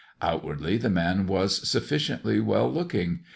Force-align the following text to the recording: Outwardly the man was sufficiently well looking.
Outwardly 0.19 0.77
the 0.77 0.89
man 0.89 1.27
was 1.27 1.69
sufficiently 1.69 2.39
well 2.39 2.73
looking. 2.73 3.19